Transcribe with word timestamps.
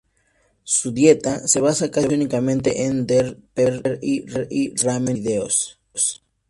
Su 0.63 0.93
dieta 0.93 1.47
se 1.47 1.61
basa 1.61 1.91
casi 1.91 2.07
únicamente 2.15 2.85
en 2.87 3.05
Dr 3.05 3.37
Pepper 3.53 3.99
y 4.01 4.75
Ramen 4.77 5.17
sin 5.17 5.23
fideos. 5.25 5.79